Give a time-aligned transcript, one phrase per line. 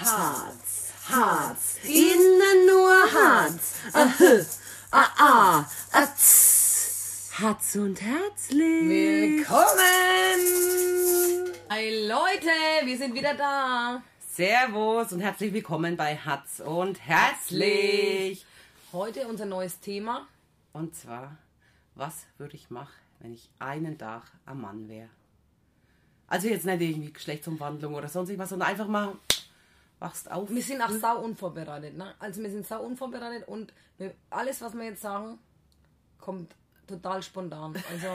[0.00, 3.74] Harz, Harz, innen nur Harz.
[3.92, 4.42] Ahö,
[4.90, 7.30] ah, ah, atz.
[7.38, 8.88] Harz und herzlich.
[8.88, 9.58] Willkommen!
[11.68, 12.50] Hi Leute,
[12.84, 14.02] wir sind wieder da.
[14.18, 18.46] Servus und herzlich willkommen bei Hatz und Herzlich.
[18.92, 20.26] Heute unser neues Thema.
[20.72, 21.36] Und zwar,
[21.94, 25.10] was würde ich machen, wenn ich einen Tag am Mann wäre?
[26.28, 29.12] Also jetzt nicht irgendwie Geschlechtsumwandlung oder sonst irgendwas, sondern einfach mal
[30.02, 30.50] wachst auf.
[30.50, 31.96] Wir sind auch sau unvorbereitet.
[31.96, 32.14] Ne?
[32.18, 35.38] Also wir sind sau unvorbereitet und wir, alles, was wir jetzt sagen,
[36.18, 36.54] kommt
[36.86, 37.74] total spontan.
[37.90, 38.08] Also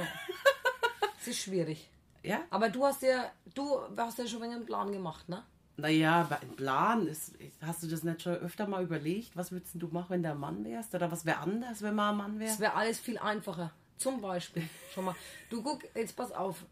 [1.19, 1.89] es ist schwierig.
[2.23, 2.41] Ja?
[2.49, 5.43] Aber du hast ja, du hast ja schon einen Plan gemacht, ne?
[5.79, 9.37] Naja, ein Plan ist, hast du das nicht schon öfter mal überlegt?
[9.37, 10.93] Was würdest du machen, wenn du ein Mann wärst?
[10.95, 12.51] Oder was wäre anders, wenn man ein Mann wäre?
[12.51, 13.71] Es wäre alles viel einfacher.
[13.97, 15.15] Zum Beispiel, schon mal,
[15.49, 16.65] du guck, jetzt pass auf,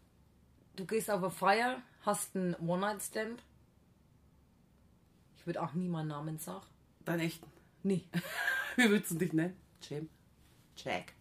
[0.74, 3.42] du gehst auf eine Feier, hast einen One-Night-Stand.
[5.46, 6.66] Ich würde auch nie meinen Namen sagen.
[7.04, 7.46] Dein echten.
[7.84, 8.04] Nie.
[8.76, 9.56] Wie würdest du dich nennen?
[9.80, 10.08] Jim.
[10.76, 11.12] Jack.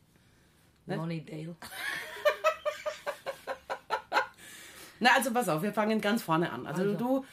[0.87, 1.55] Ronnie Dale.
[4.99, 6.65] Na, also pass auf, wir fangen ganz vorne an.
[6.65, 6.95] Also, Also.
[6.97, 7.23] du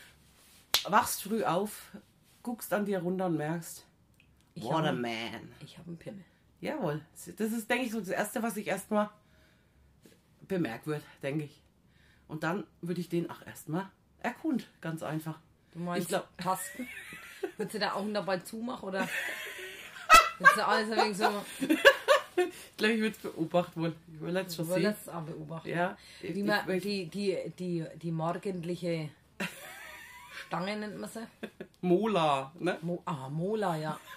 [0.91, 1.92] wachst früh auf,
[2.42, 3.86] guckst an dir runter und merkst,
[4.52, 5.50] Ich what a man.
[5.61, 6.24] Ich habe einen Pimmel.
[6.61, 7.00] Jawohl.
[7.39, 9.08] Das ist, denke ich, so das Erste, was ich erstmal
[10.47, 11.62] bemerkt wird, denke ich.
[12.28, 15.41] Und dann würde ich den auch erstmal erkunden, ganz einfach.
[15.73, 16.87] Du meinst Ich glaub- Tasten?
[17.56, 19.01] Würdest du da auch dabei zumachen oder
[20.39, 21.45] würdest du alles wenig so,
[22.37, 23.95] Ich glaube, ich würde es beobachten wollen.
[24.14, 24.77] Ich will jetzt schon sehen.
[24.83, 25.69] würdest es auch beobachten?
[25.69, 29.11] Ja, ich, Wie man, ich, die, die, die, die morgendliche
[30.47, 31.27] Stange nennt man sie?
[31.81, 32.79] Mola, ne?
[32.83, 33.98] Mo, ah, Mola, ja.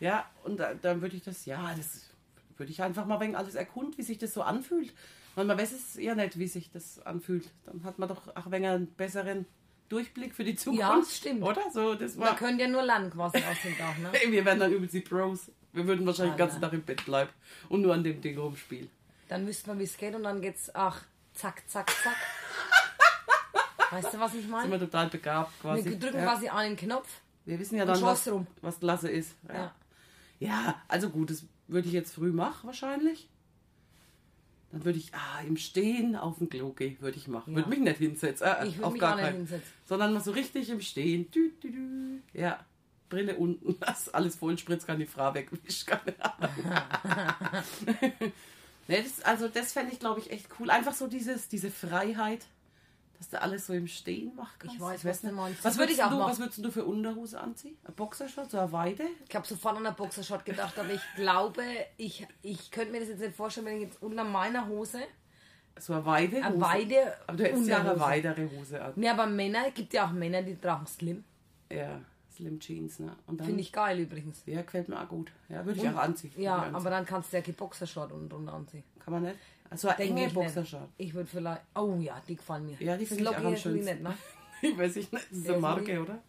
[0.00, 2.10] Ja, und da, dann würde ich das, ja, das
[2.56, 4.92] würde ich einfach mal wegen alles erkunden, wie sich das so anfühlt.
[5.34, 7.48] Weil man weiß es ja nicht, wie sich das anfühlt.
[7.66, 9.46] Dann hat man doch auch wegen einen besseren
[9.94, 10.80] Durchblick für die Zukunft.
[10.80, 11.42] Ja, stimmt.
[11.42, 11.62] Oder?
[11.72, 12.34] So, das war.
[12.36, 14.10] könnte ja nur lernen quasi aus dem Tag, ne?
[14.28, 15.50] Wir wären dann übelst die Pros.
[15.72, 16.60] Wir würden wahrscheinlich den ganzen.
[16.60, 17.30] Tag im Bett bleiben
[17.68, 18.90] und nur an dem Ding rumspielen.
[19.28, 22.16] Dann wüsste man, wie es geht und dann geht's, ach, zack, zack, zack.
[23.90, 24.70] Weißt du, was ich Sind meine?
[24.72, 25.84] wir total begabt quasi.
[25.84, 26.24] Wir drücken ja.
[26.24, 27.08] quasi einen Knopf.
[27.44, 28.46] Wir wissen ja dann, was, rum.
[28.62, 29.34] was Klasse ist.
[29.48, 29.54] Ja.
[29.54, 29.72] Ja.
[30.40, 33.28] ja, also gut, das würde ich jetzt früh machen wahrscheinlich.
[34.74, 37.52] Dann würde ich ah, im Stehen auf den Klo gehen, würde ich machen.
[37.52, 37.58] Ja.
[37.58, 38.44] Würde mich nicht hinsetzen.
[38.44, 39.36] Äh, Ich würd auf mich gar nicht keinen.
[39.36, 39.72] hinsetzen.
[39.86, 41.30] Sondern mal so richtig im Stehen.
[41.30, 42.18] Dü, dü, dü.
[42.32, 42.58] Ja,
[43.08, 45.86] Brille unten, das alles voll spritzt, kann die Frau wegwischen.
[45.86, 46.50] Keine Ahnung.
[48.88, 50.70] das, also das fände ich, glaube ich, echt cool.
[50.70, 52.44] Einfach so dieses, diese Freiheit,
[53.24, 54.76] dass du alles so im Stehen machen kannst.
[54.76, 55.58] Ich weiß, was du meinst.
[55.64, 56.24] Was Das würde würdest ich du.
[56.24, 57.76] Was würdest du für Unterhose anziehen?
[57.84, 59.04] Ein Boxershort, so eine Weide?
[59.28, 61.62] Ich habe sofort an der Boxershot gedacht, aber ich glaube,
[61.96, 65.00] ich, ich könnte mir das jetzt nicht vorstellen, wenn ich jetzt unter meiner Hose
[65.78, 66.42] So eine Weide?
[66.44, 68.92] eine Weide Aber du hättest ja eine weidere Hose an.
[68.96, 71.24] Ne, aber Männer, gibt ja auch Männer, die tragen Slim.
[71.72, 72.00] Ja,
[72.32, 73.16] Slim Jeans, ne?
[73.44, 74.42] Finde ich geil übrigens.
[74.46, 75.30] Ja, gefällt mir auch gut.
[75.48, 76.32] Ja, würde ich auch anziehen.
[76.36, 76.74] Ja, ich anziehen.
[76.76, 78.82] aber dann kannst du ja kein Boxershort unten drunter anziehen.
[78.98, 79.36] Kann man nicht?
[79.70, 80.34] Also enge ich nicht.
[80.34, 80.88] Boxershort.
[80.98, 81.62] Ich würde vielleicht.
[81.74, 82.76] Oh ja, die gefallen mir.
[82.80, 83.84] Ja, die finde ich auch am schönsten.
[83.84, 84.16] nicht, ne?
[84.62, 86.22] Ich weiß nicht, das ist eine Marke, oder?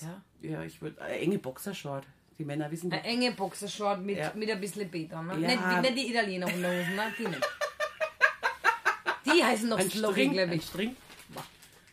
[0.00, 0.22] Ja.
[0.42, 2.04] Ja, ich würde enge Boxershort.
[2.38, 4.32] Die Männer wissen Eine enge Boxershort mit, Ja.
[4.34, 5.32] mit ein bisschen Beta, ne?
[5.38, 5.48] Ja.
[5.48, 7.02] Nicht, die- nicht die Italiener Unterhosen, ne?
[7.18, 7.40] Die nicht.
[9.24, 10.64] Die heißen noch Ein String, glaube ein ich.
[10.66, 10.96] String.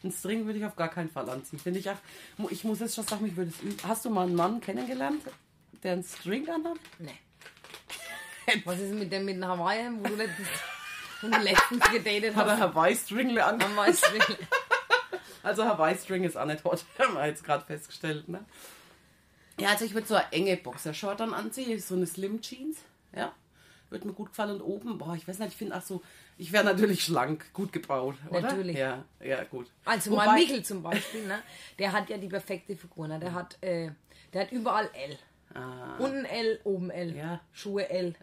[0.03, 1.59] Ein String würde ich auf gar keinen Fall anziehen.
[1.59, 1.95] Finde ich auch.
[2.49, 3.77] Ich muss jetzt schon sagen, ich würde es üben.
[3.87, 5.21] Hast du mal einen Mann kennengelernt,
[5.81, 6.77] der einen String anhat?
[6.99, 7.11] Nee.
[8.65, 10.47] Was ist mit dem mit den Hawaii, wo du letztens,
[11.21, 12.61] wo du letztens gedatet Hat er hast?
[12.61, 13.59] Hawaii-Stringle an?
[13.75, 14.19] Meisten.
[15.43, 18.29] Also Hawaii-String ist auch nicht hot, haben wir jetzt gerade festgestellt.
[18.29, 18.45] Ne?
[19.59, 22.77] Ja, also ich würde so eine enge Boxershort dann anziehen, so eine Slim Jeans.
[23.13, 23.33] Ja,
[23.89, 24.51] würde mir gut gefallen.
[24.55, 26.01] Und oben, boah, ich weiß nicht, ich finde auch so,
[26.37, 28.39] ich wäre natürlich schlank, gut gebaut, oder?
[28.41, 28.77] Natürlich.
[28.77, 29.69] Ja, ja, gut.
[29.83, 31.39] Also Wobei- mein Michel zum Beispiel, ne?
[31.77, 33.19] Der hat ja die perfekte Figur, ne?
[33.19, 33.91] Der hat, äh,
[34.31, 35.17] der hat überall L.
[35.55, 37.15] Ah, Unten L, oben L.
[37.15, 37.39] Ja.
[37.53, 38.15] Schuhe L.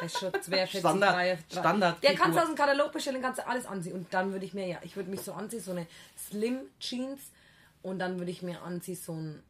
[0.00, 1.58] Das ist schon 42, Standard- 43.
[1.58, 3.92] Standard- Der kannst du aus dem Katalog bestellen, kannst du alles anziehen.
[3.94, 5.86] Und dann würde ich mir, ja, ich würde mich so anziehen, so eine
[6.18, 7.20] Slim Jeans.
[7.82, 9.42] Und dann würde ich mir anziehen, so ein,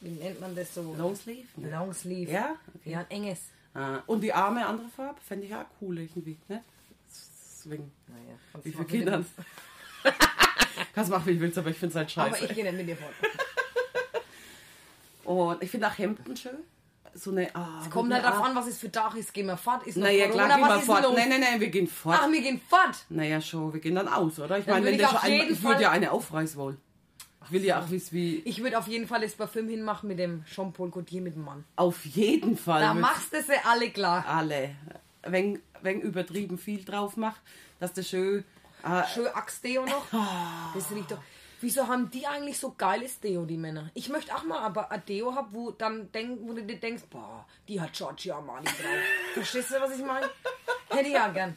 [0.00, 0.94] wie nennt man das so?
[0.98, 1.46] Longsleeve?
[1.56, 1.70] Ne?
[1.70, 2.30] Longsleeve.
[2.32, 2.56] Ja?
[2.74, 2.90] Okay.
[2.90, 3.40] Ja, ein enges.
[3.72, 6.62] Ah, und die Arme, andere Farbe, fände ich auch cool irgendwie, ne?
[7.10, 7.90] Swing.
[8.08, 9.24] Naja, Wie machen, Kinder?
[10.94, 12.18] Kannst machen, wie du willst, aber ich finde es halt willst.
[12.18, 12.46] Aber scheiße.
[12.46, 13.12] ich gehe nicht mit dir fort.
[15.26, 16.56] Und ich finde auch Hemden schön.
[17.14, 19.32] So eine, ah, Es kommt halt darauf an, was ist für Tag ist.
[19.32, 19.86] Gehen wir fort?
[19.86, 20.44] Ist noch Naja, Corona?
[20.46, 21.14] klar, gehen wir fort.
[21.16, 22.18] Nein, nein, nein, wir gehen fort.
[22.22, 23.06] Ach, wir gehen fort.
[23.08, 24.58] Naja, schon, wir gehen dann aus, oder?
[24.58, 26.76] Ich meine, wenn der schon auf ein, jeden ich würde ja eine aufreißen wollen.
[27.46, 28.42] Ich will ja auch wissen, wie.
[28.44, 31.64] Ich würde auf jeden Fall das Parfüm hinmachen mit dem Jean-Paul Gaultier mit dem Mann.
[31.76, 32.80] Auf jeden Fall.
[32.82, 34.24] Da machst du sie alle klar.
[34.28, 34.70] alle.
[35.22, 37.40] Wenn, wenn übertrieben viel drauf macht,
[37.80, 38.44] dass der schön.
[38.82, 40.06] Äh, Schön Axteo noch.
[40.74, 41.18] Das riecht doch.
[41.60, 43.90] Wieso haben die eigentlich so geiles Deo, die Männer?
[43.94, 47.04] Ich möchte auch mal aber ein Deo haben, wo, dann denk, wo du dir denkst,
[47.08, 48.74] boah, die hat Giorgio Armani drauf.
[49.34, 50.28] Verstehst du, was ich meine?
[50.90, 51.56] Hätte ich ja gern.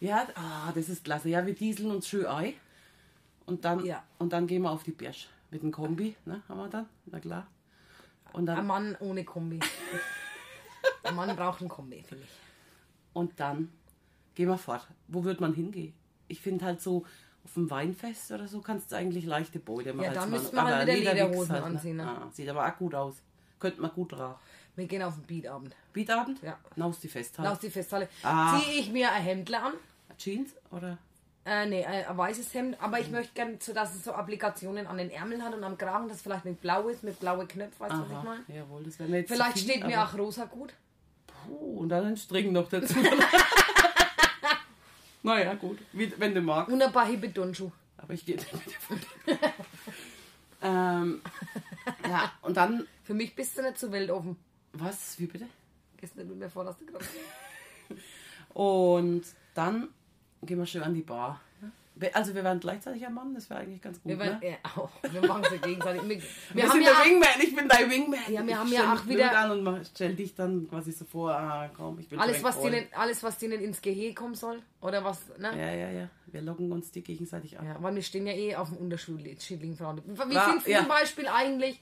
[0.00, 1.28] Ja, ah, das ist klasse.
[1.28, 2.54] Ja, wir dieseln uns schön ein.
[3.46, 4.02] Und dann, Ja.
[4.18, 5.28] und dann gehen wir auf die Birsch.
[5.50, 6.88] Mit dem Kombi, ne, haben wir dann.
[7.06, 7.46] Na klar.
[8.32, 9.60] Und Ein dann, Mann ohne Kombi.
[11.04, 12.30] Ein Mann braucht ein Kombi, finde ich.
[13.12, 13.70] und dann
[14.34, 14.86] gehen wir fort.
[15.08, 15.92] Wo wird man hingehen?
[16.28, 17.04] Ich finde halt so,
[17.44, 20.06] auf dem Weinfest oder so kannst du eigentlich leichte Beute machen.
[20.06, 20.40] Ja, dann Mann.
[20.40, 22.06] müssten wir halt wieder Lederhosen halt, anziehen, ne?
[22.06, 23.16] Ah, sieht aber auch gut aus.
[23.58, 24.36] Könnte man gut tragen.
[24.74, 25.76] Wir gehen auf den Beatabend.
[25.92, 26.42] Beatabend?
[26.42, 26.58] Ja.
[26.76, 27.50] Naus die Festhalle.
[27.50, 28.08] Aus die Festhalle.
[28.22, 28.58] Ah.
[28.58, 29.72] Ziehe ich mir ein Hemdle an.
[30.16, 30.98] Jeans oder?
[31.44, 34.96] Äh, nee, ein weißes Hemd, aber ich möchte gerne, so, dass es so Applikationen an
[34.96, 37.94] den Ärmeln hat und am Kragen, das vielleicht mit blau ist, mit blaue Knöpfe, weißt
[37.94, 38.44] du, was ich meine?
[38.46, 40.72] jawohl, das wäre mir jetzt Vielleicht viel, steht mir auch rosa gut.
[41.26, 42.94] Puh, und dann ein String noch dazu.
[45.22, 46.72] naja, gut, wie, wenn du magst.
[46.72, 47.72] Und ein paar hippe Turnschuhe.
[47.96, 49.38] Aber ich gehe nicht mit
[50.62, 51.22] ähm,
[52.08, 54.36] Ja, und dann, Für mich bist du nicht zu weltoffen.
[54.72, 55.46] was, wie bitte?
[55.96, 57.04] Gehst nicht mit mir vor, dass du gerade...
[58.54, 59.24] Und
[59.54, 59.88] dann
[60.42, 61.40] gehen wir schön an die Bar.
[62.14, 64.10] Also wir waren gleichzeitig am Mann, das wäre eigentlich ganz gut.
[64.10, 64.50] Wir, werden, ne?
[64.50, 66.02] ja, auch, wir machen es ja gegenseitig.
[66.02, 66.22] Wir,
[66.54, 68.18] wir, sind ja der Wingman, ich bin dein Wingman.
[68.28, 71.32] Ja, wir haben ja auch wieder- an und mach- stell dich dann quasi so vor,
[71.32, 74.62] ah, komm, ich bin alles, was nicht, alles, was dir nicht ins Gehege kommen soll.
[74.80, 75.50] Oder was, ne?
[75.56, 77.66] Ja, ja, ja, wir locken uns die gegenseitig an.
[77.66, 80.02] Ja, weil wir stehen ja eh auf dem unterschiedlichen Front.
[80.06, 80.78] Wie Ja, du ja.
[80.78, 81.80] zum Beispiel eigentlich,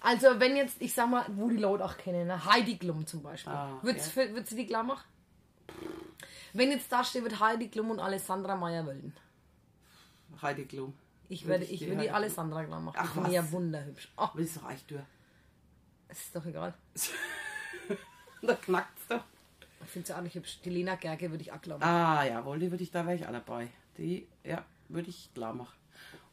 [0.00, 2.44] also wenn jetzt, ich sag mal, wo die Leute auch kennen, ne?
[2.44, 3.52] Heidi Klum zum Beispiel.
[3.52, 4.26] Ah, würdest, ja.
[4.26, 5.04] du die klar machen?
[6.52, 9.12] Wenn jetzt da steht, wird Heidi Klum und Alessandra Meyer-Wölden.
[10.42, 10.94] Heidi Klum.
[11.28, 12.96] Ich Würde ich würde die Heidi- Alessandra klar machen.
[12.98, 13.32] Ach, ich was?
[13.32, 14.08] ja wunderhübsch.
[14.16, 15.02] Oh, Das ist doch echt durch.
[16.08, 16.74] es ist doch egal.
[18.42, 19.24] Da knackt's doch.
[19.84, 20.60] Ich finde sie auch nicht hübsch.
[20.64, 21.82] Die Lena Gerke würde ich auch glauben.
[21.82, 23.68] Ah, jawohl, die würde ich, da wäre ich auch dabei.
[23.96, 25.74] Die, ja, würde ich klar machen.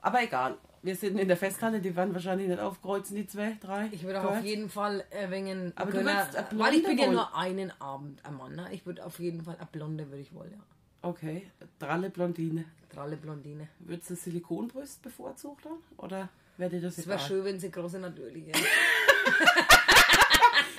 [0.01, 3.87] Aber egal, wir sind in der Festhalle, die werden wahrscheinlich nicht aufkreuzen, die zwei, drei.
[3.91, 6.97] Ich würde auf jeden Fall äh, wegen Aber du Gönner- würdest eine weil ich Blonde
[7.03, 8.55] bin ja nur einen Abend am Mann.
[8.55, 8.67] Ne?
[8.73, 10.59] Ich würde auf jeden Fall eine Blonde würde ich wollen, ja.
[11.01, 11.47] Okay,
[11.79, 12.65] Dralle Blondine.
[12.93, 13.67] Dralle Blondine.
[13.79, 15.77] Würdest du Silikonbrust bevorzugt dann?
[15.97, 18.51] Oder wäre dir das Es wäre schön, wenn sie große natürliche.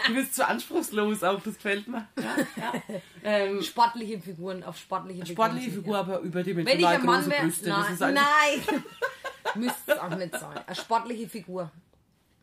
[0.09, 2.09] Du bist zu anspruchslos auch, das gefällt mir.
[2.19, 2.83] Ja, ja.
[3.23, 5.51] ähm, Sportliche Figuren, auf sportliche Figuren.
[5.51, 7.53] sportliche Figur, aber überdimensional Wenn ich ein Mann wäre.
[7.65, 8.85] Nein, nein.
[9.55, 10.59] Müsste es auch nicht sein.
[10.67, 11.71] Eine sportliche Figur.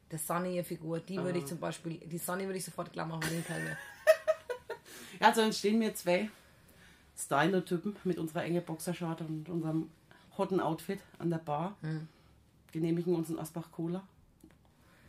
[0.10, 1.48] Der Sunny Figur, die würde ich Ah.
[1.48, 3.78] zum Beispiel, die Sunny würde ich sofort klar machen, wenn ich keine.
[5.20, 6.30] Ja, dann stehen mir zwei
[7.20, 9.90] Styler-Typen mit unserer enge Boxershort und unserem
[10.38, 11.76] hotten Outfit an der Bar.
[11.82, 12.08] Hm.
[12.72, 14.04] Genehmigen uns ein Asbach Cola.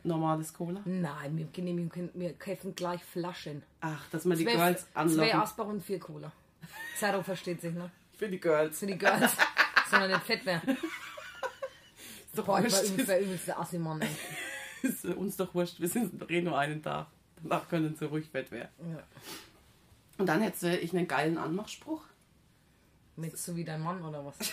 [0.02, 0.80] Normales Cola.
[0.86, 3.62] Nein, wir genehmigen können, wir kaufen gleich Flaschen.
[3.80, 5.40] Ach, dass man die Zwei, Girls zwei anlocken.
[5.40, 6.32] Asbach und vier Cola.
[6.98, 7.90] Zero versteht sich, ne?
[8.16, 8.78] Für die Girls.
[8.78, 9.36] Für die Girls.
[9.90, 10.40] sondern nicht fett.
[10.46, 14.02] Ist doch Boah, ich war übelst, der übelste Assi-Mann.
[14.82, 15.80] Ist uns doch wurscht.
[15.80, 17.08] Wir sind eh nur einen Tag.
[17.42, 18.70] Danach können sie ruhig fett werden.
[18.78, 19.02] Ja.
[20.20, 22.02] Und dann hätte ich einen geilen Anmachspruch.
[23.16, 24.36] Mit so wie dein Mann oder was?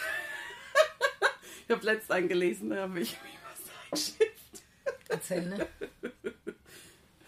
[1.70, 3.60] Ich habe letztens einen gelesen, da habe ich mir was
[4.16, 4.64] eingeschickt.
[5.10, 5.68] Erzähl, ne?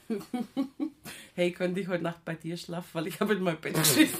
[1.36, 4.18] Hey, könnte ich heute Nacht bei dir schlafen, weil ich habe in mein Bett geschissen.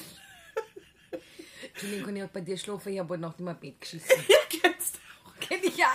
[1.70, 2.92] Entschuldigung, kann ich auch bei dir schlafen?
[2.92, 4.10] Ich habe heute Nacht in mein Bett geschissen.
[4.28, 5.40] ja, kennst du auch.
[5.40, 5.88] Kenn ich ja!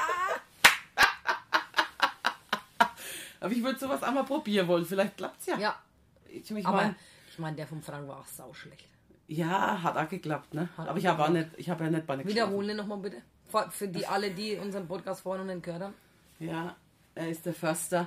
[3.40, 4.86] Aber ich würde sowas einmal probieren wollen.
[4.86, 5.58] Vielleicht klappt's ja.
[5.58, 5.82] Ja,
[6.30, 6.96] Ich, ich aber mein,
[7.34, 8.86] ich meine, der vom Frank war auch sauschlecht.
[9.26, 10.68] ja, hat auch geklappt, ne?
[10.76, 13.16] Hat Aber ich habe nicht, ich habe ja nicht bei Wiederholen den nochmal bitte.
[13.48, 15.94] Für für die alle, die unseren Podcast vorhin noch nicht gehört haben.
[16.38, 16.76] Ja,
[17.14, 18.06] er ist der Förster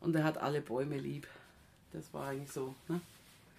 [0.00, 1.26] und er hat alle Bäume lieb.
[1.92, 3.00] Das war eigentlich so, ne?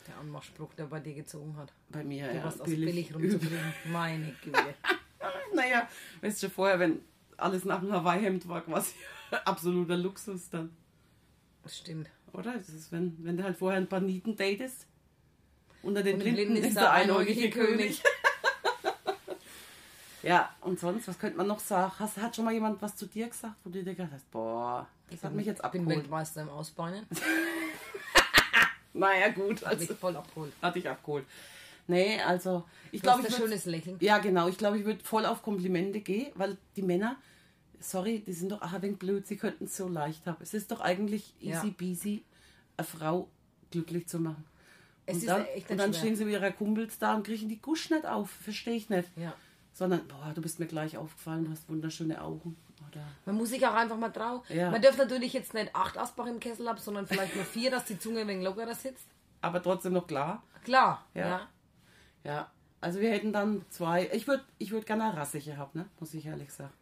[0.07, 1.71] Der Anmachspruch, der bei dir gezogen hat.
[1.89, 2.43] Bei mir, Du ja.
[2.43, 3.73] warst aus billig rumzubringen.
[3.91, 4.59] Meine Güte.
[5.53, 5.87] Naja,
[6.21, 7.01] weißt du vorher, wenn
[7.37, 8.93] alles nach dem Hawaii-Hemd war, quasi
[9.45, 10.71] absoluter Luxus dann.
[11.63, 12.09] Das stimmt.
[12.33, 12.53] Oder?
[12.57, 14.87] Das ist, wenn, wenn du halt vorher ein paar Nieten datest.
[15.83, 18.01] Unter den Blinden Blinden ist der einäugige König.
[18.01, 18.03] König.
[20.23, 21.91] ja, und sonst, was könnte man noch sagen?
[21.99, 24.87] Hast, hat schon mal jemand was zu dir gesagt, wo du dir gedacht hast, boah,
[25.09, 25.97] das hat mich jetzt Ich bin abgeholt.
[26.03, 27.05] Weltmeister im Ausbeinen.
[28.93, 30.51] Naja, gut, Hat mich also voll abgeholt.
[30.61, 31.25] hatte ich abgeholt.
[31.87, 33.95] Nee, also, ich glaube, ich schönes Lächeln.
[34.01, 34.49] Ja, genau.
[34.49, 37.15] Ich glaube, ich würde voll auf Komplimente gehen, weil die Männer,
[37.79, 40.37] sorry, die sind doch ein wenig blöd, sie könnten es so leicht haben.
[40.41, 41.73] Es ist doch eigentlich easy Ja.
[41.75, 42.23] peasy,
[42.75, 43.29] eine Frau
[43.71, 44.43] glücklich zu machen.
[45.13, 48.05] Und dann, und dann stehen sie mit ihrer Kumpels da und kriegen die Gusch nicht
[48.05, 48.29] auf.
[48.29, 49.09] Verstehe ich nicht.
[49.15, 49.33] Ja.
[49.73, 52.57] Sondern, boah, du bist mir gleich aufgefallen, du hast wunderschöne Augen.
[52.91, 54.41] Oder Man muss sich auch einfach mal trauen.
[54.49, 54.69] Ja.
[54.71, 57.85] Man darf natürlich jetzt nicht acht Asbach im Kessel haben, sondern vielleicht nur vier, dass
[57.85, 59.05] die Zunge ein wenig lockerer sitzt.
[59.41, 60.43] aber trotzdem noch klar.
[60.63, 61.05] Klar.
[61.13, 61.27] Ja.
[61.27, 61.47] Ja.
[62.23, 62.51] Ja,
[62.81, 64.07] also wir hätten dann zwei.
[64.13, 65.85] Ich würde ich würd gerne eine rassige haben, ne?
[65.99, 66.73] muss ich ehrlich sagen.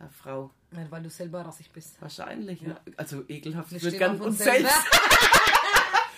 [0.00, 0.50] Eine Frau.
[0.72, 2.00] Ja, weil du selber rassig bist.
[2.00, 2.80] Wahrscheinlich, ne?
[2.96, 3.70] Also ekelhaft.
[3.72, 4.68] Ich würde stehen gern auf uns selber.
[4.68, 4.86] selbst.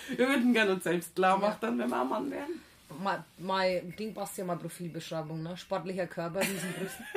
[0.09, 2.61] Wir würden gerne uns selbst klar machen, dann, wenn wir ein Mann wären.
[3.01, 5.57] Mein, mein Ding passt ja mal Profilbeschreibung, ne?
[5.57, 7.05] Sportlicher Körper, Riesenbrüsten.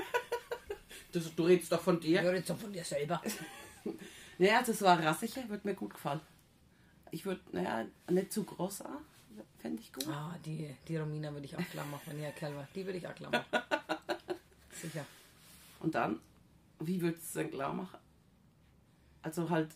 [1.12, 2.22] Das, du redest doch von dir.
[2.22, 3.22] Ja, jetzt doch von dir selber.
[4.38, 6.20] Ja, also so ein rassiger würde mir gut gefallen.
[7.10, 8.82] Ich würde, naja, nicht zu groß.
[9.58, 10.06] Fände ich gut.
[10.08, 12.68] Ah, die, die Romina würde ich auch klar machen, wenn ich ein Kerl war.
[12.74, 13.46] Die würde ich auch klar machen.
[14.70, 15.06] Sicher.
[15.80, 16.20] Und dann,
[16.80, 17.98] wie würdest du es denn klar machen?
[19.22, 19.70] Also halt,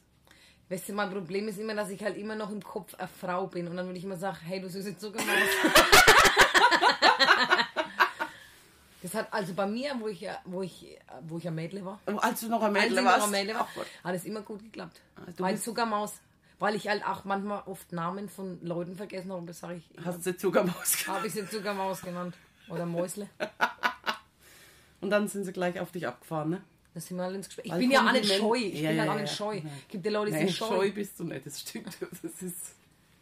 [0.71, 3.47] Weißt du, mein Problem ist immer, dass ich halt immer noch im Kopf eine Frau
[3.49, 5.27] bin und dann würde ich immer sagen, hey, du süße Zuckermaus.
[9.03, 11.99] das hat also bei mir, wo ich ja, wo ich, wo ich ein Mädel war,
[12.07, 13.25] als du noch ein Mädel noch warst.
[13.25, 13.67] ein Mädel war,
[14.03, 15.01] Ach hat es immer gut geklappt.
[15.17, 16.15] Ah, du Weil bist- Zuckermaus,
[16.59, 20.25] weil ich halt auch manchmal oft Namen von Leuten vergessen habe, das sage ich, Hast
[20.27, 21.09] du Zuckermaus gehabt?
[21.19, 22.35] habe ich sie Zuckermaus genannt.
[22.69, 23.29] Oder Mäusle.
[25.01, 26.63] Und dann sind sie gleich auf dich abgefahren, ne?
[26.95, 27.67] Das sind wir alle ins Gespräch.
[27.67, 28.57] Ich Weil bin ja auch nicht scheu.
[28.57, 29.37] Ich Ja, bin ja, halt auch ja, nicht ja.
[29.37, 29.61] scheu.
[29.63, 29.73] Nein.
[29.89, 30.67] Gibt ja Leute, die Nee, sind scheu.
[30.67, 31.97] scheu bist du nicht, das stimmt.
[32.23, 32.75] Das ist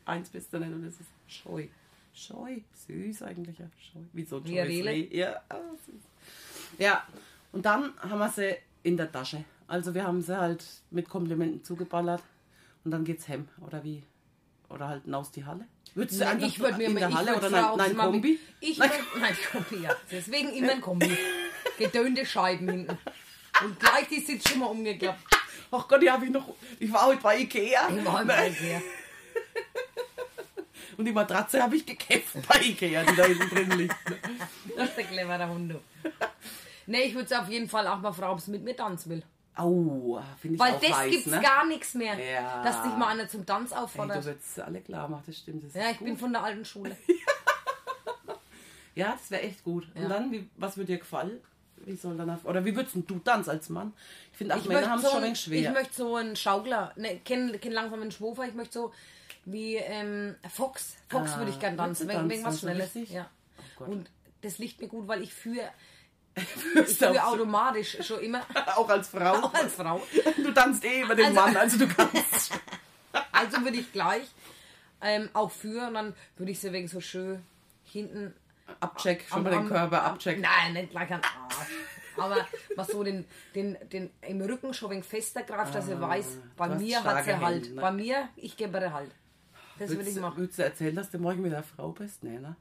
[0.04, 1.66] eins bist du nicht und das ist scheu.
[2.14, 2.56] Scheu,
[2.86, 3.66] süß eigentlich, ja.
[3.78, 4.00] Scheu.
[4.12, 4.80] Wie so ein Wie.
[4.80, 5.08] Reh.
[5.16, 5.56] Ja, ah,
[6.78, 7.06] ja,
[7.52, 9.44] und dann haben wir sie in der Tasche.
[9.66, 12.22] Also wir haben sie halt mit Komplimenten zugeballert
[12.84, 14.02] und dann geht's hem, oder wie?
[14.70, 15.66] Oder halt aus die Halle?
[15.94, 18.38] Würdest du Nein, einfach ich würde mir in der Halle würd oder nein, nein Kombi?
[18.60, 18.90] Ich Nein.
[18.90, 19.90] würd, nein, Kombi, ja.
[20.10, 21.10] Deswegen immer ein Kombi.
[21.78, 22.98] Gedönte Scheiben hinten.
[23.64, 25.18] Und gleich die Sitz schon mal umgeklappt.
[25.70, 26.54] Ach Gott, die habe ich noch.
[26.78, 27.88] Ich war heute bei Ikea.
[27.90, 28.36] Ich war Nein.
[28.36, 28.80] halt her.
[30.96, 34.10] Und die Matratze habe ich gekämpft bei Ikea, die da hinten drin liegt.
[34.10, 34.16] ne?
[34.76, 35.74] Das ist der clevere Hund.
[36.86, 39.10] Nee, ich würde es auf jeden Fall auch mal fragen, ob sie mit mir tanzen
[39.10, 39.22] will.
[39.54, 41.40] Au, finde ich Weil auch das heiß, gibt's ne?
[41.40, 42.18] gar nichts mehr.
[42.18, 42.62] Ja.
[42.62, 44.24] Dass dich mal einer zum Tanz Ey, du auffordert.
[44.24, 45.64] wirst alle klar machen, das stimmt.
[45.66, 46.06] Das ja, ich gut.
[46.06, 46.96] bin von der alten Schule.
[48.94, 49.86] Ja, das wäre echt gut.
[49.94, 50.02] Ja.
[50.02, 51.40] Und dann, wie, was würde dir gefallen?
[51.88, 53.92] Wie soll dann oder wie würdest du tanzen als Mann?
[54.32, 55.68] Ich finde auch Ich Männer haben es so schon ein- schwer.
[55.70, 58.92] Ich möchte so einen Schaukler, ne, kenn, kenn langsam einen Schwofer, ich möchte so
[59.44, 60.96] wie ähm, Fox.
[61.08, 62.90] Fox Ah, würde ich gerne tanzen, wegen, wegen was so Schnelles.
[63.10, 63.28] Ja.
[63.80, 63.84] Oh.
[63.84, 64.10] Und
[64.42, 65.68] das liegt mir gut, weil ich führe
[66.86, 68.42] ich auch, automatisch schon immer,
[68.76, 69.32] auch als Frau.
[69.34, 70.00] auch als Frau.
[70.36, 72.52] Du tanzt eh über den Also- Mann, also du kannst.
[73.32, 74.26] Also würde ich gleich
[75.00, 77.42] ähm, auch führen und dann würde ich sie wegen so schön
[77.84, 78.34] hinten
[78.80, 80.40] Abcheck, schon am- mal den Körper am- abcheck.
[80.40, 81.54] Nein, nicht gleich am Arsch.
[82.16, 82.36] Aber
[82.76, 86.38] was so den, den, den im Rücken schon ein wenig fester greift, dass er weiß,
[86.56, 87.54] bei Ah, du mir hat sie halt.
[87.64, 87.80] Hände, ne?
[87.80, 89.10] Bei mir, ich gebe ihr halt.
[89.78, 90.36] Das würde ich machen.
[90.38, 92.24] würdest du erzählen, dass du morgen mit der Frau bist?
[92.24, 92.56] Nee, ne?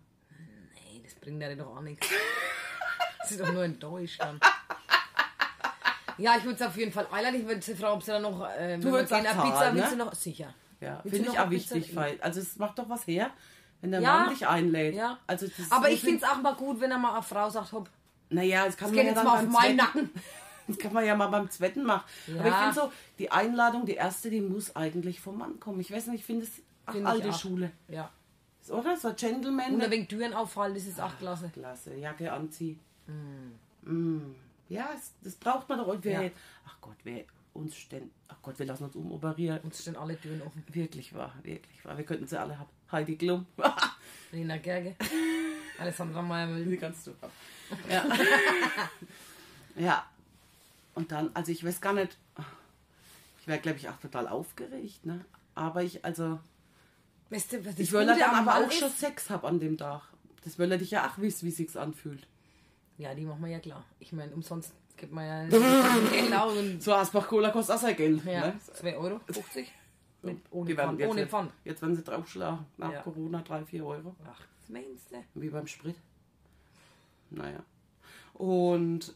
[0.75, 2.07] Nee, das bringt ja doch auch nichts.
[3.27, 4.39] Sie ist doch nur enttäuscht dann.
[6.19, 7.41] Ja, ich würde es auf jeden Fall einladen.
[7.41, 8.47] Ich würde sie fragen, ob sie dann noch.
[8.50, 9.88] Äh, wir würdest gehen, Pizza ne?
[9.89, 10.13] sie noch.
[10.13, 10.53] Sicher.
[10.79, 13.31] Ja, Willst finde du ich auch wichtig, weil, also es macht doch was her,
[13.81, 14.19] wenn der Ja.
[14.19, 14.96] Mann dich einlädt.
[14.96, 15.19] Ja.
[15.27, 17.72] Also das Aber ich finde es auch mal gut, wenn er mal eine Frau sagt,
[17.72, 17.89] hopp,
[18.29, 20.10] Naja, das kann geh man ja jetzt mal auf meinen Nacken.
[20.69, 22.03] Das kann man ja mal beim Zwetten machen.
[22.27, 22.60] Aber ich Ja.
[22.60, 25.79] finde so, die Einladung, die erste, die muss eigentlich vom Mann kommen.
[25.79, 26.51] Ich weiß nicht, ich finde es
[26.93, 27.39] ich alte auch.
[27.39, 27.72] Schule.
[27.88, 28.12] Ja.
[28.67, 28.98] Oder?
[28.98, 29.75] So Gentleman.
[29.75, 31.50] Und ein wenig Türen auffallen, das ist auch klasse.
[31.53, 32.81] Klasse, Jacke anziehen.
[33.84, 34.36] Mm.
[34.67, 35.88] Ja, es, das braucht man doch.
[35.88, 36.19] Und Ja.
[36.67, 38.12] Ach Gott, wer uns ständig.
[38.27, 39.62] Ach Gott, wir lassen uns umoperieren.
[39.62, 40.63] Uns stehen alle Türen offen.
[40.74, 41.98] Wirklich wahr, wirklich wahr.
[41.98, 42.69] Wir könnten sie alle haben.
[42.91, 43.46] Heidi Klum.
[44.32, 44.96] Lena Gerge.
[45.79, 47.12] Alessandra Meyer Die kannst du.
[47.89, 48.06] Ja.
[49.75, 50.06] ja.
[50.96, 52.17] Und dann, also ich weiß gar nicht.
[53.41, 55.24] Ich wäre, glaube ich, auch total aufgeregt, ne?
[55.56, 56.39] Aber ich, also.
[57.29, 59.00] Weißt du, Ich will Gute dann aber Mann auch schon ist?
[59.00, 60.01] Sex haben an dem Tag.
[60.44, 62.25] Das will er dich ja auch wissen, wie sich's anfühlt.
[62.98, 63.84] Ja, die machen wir ja klar.
[64.00, 65.46] Ich meine, umsonst gibt man ja
[66.12, 68.24] genau und So Asbach Cola kostet auch sein Geld.
[68.25, 68.60] ja, Ne?
[68.74, 69.67] 2 Euro, 50.
[70.27, 71.00] Mit, ohne Die werden Pfand.
[71.00, 71.51] jetzt, Ohne Pfand.
[71.65, 72.65] Jetzt werden sie draufschlagen.
[72.77, 73.01] Nach Ja.
[73.01, 74.15] Corona 3, 4 Euro.
[74.25, 75.17] Ach, was meinst du?
[75.36, 75.96] Wie beim Sprit.
[77.29, 77.60] Naja.
[78.34, 79.15] Und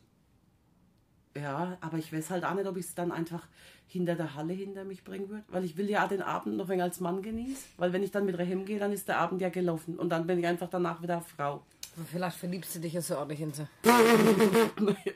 [1.35, 3.47] ja, aber ich weiß halt auch nicht, ob ich es dann einfach
[3.87, 5.43] hinter der Halle hinter mich bringen würde.
[5.49, 7.55] Weil ich will ja auch den Abend noch ein als Mann genießen.
[7.77, 9.97] Weil wenn ich dann mit Rehem gehe, dann ist der Abend ja gelaufen.
[9.97, 11.61] Und dann bin ich einfach danach wieder Frau.
[11.95, 13.67] Aber Vielleicht verliebst du dich ja so ordentlich in sie.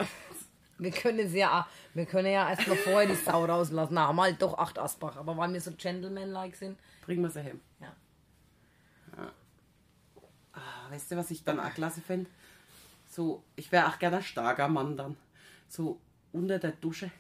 [0.78, 3.94] Wir können ja, wir können ja erstmal vorher die Sau rauslassen.
[3.94, 5.16] Na, haben halt doch acht Asbach.
[5.18, 7.62] Aber weil wir so Gentleman-like sind, Bringen wir sie hem.
[7.80, 7.94] ja.
[10.54, 12.30] Ah, weißt du, was ich dann auch klasse fände?
[13.10, 15.18] So, ich wäre auch gerne ein starker Mann dann.
[15.68, 16.00] So
[16.32, 17.12] unter der Dusche.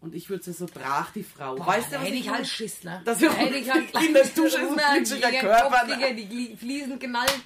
[0.00, 1.58] Und ich würde sie so trag, die Frau.
[1.58, 2.46] weißt du, was hätte ich ich halt?
[2.46, 3.00] Schiss, ne?
[3.04, 5.92] Das da wir hätte ich halt in der Dusche Immer glitschiger die Körper, ne?
[5.92, 7.40] Kopfdinger, die Fliesen knallt.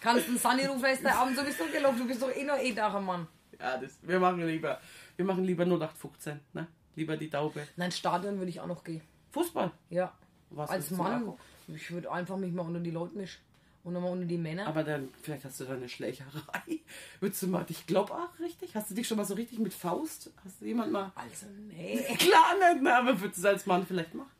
[0.00, 1.98] Kannst einen Sunny rufen, ist der Abend sowieso gelaufen.
[1.98, 3.26] Du bist doch eh noch eh da, Mann.
[3.62, 4.80] Ja, das, wir machen lieber,
[5.16, 6.66] wir machen lieber 0815, ne?
[6.96, 7.66] Lieber die Taube.
[7.76, 9.00] Nein, Stadion würde ich auch noch gehen.
[9.30, 9.70] Fußball.
[9.88, 10.12] Ja.
[10.50, 11.32] Was Als Mann,
[11.68, 13.40] ich würde einfach mich mal unter die Leute mischen.
[13.84, 14.66] Und nochmal unter die Männer.
[14.66, 16.80] Aber dann, vielleicht hast du da eine Schlägerei.
[17.20, 18.74] Würdest du mal, ich glaube auch richtig.
[18.74, 20.30] Hast du dich schon mal so richtig mit Faust?
[20.44, 21.12] Hast du jemand mal.
[21.14, 22.02] also, nee.
[22.18, 22.96] Klar nicht, ne?
[22.96, 24.30] aber würdest du es als Mann vielleicht machen?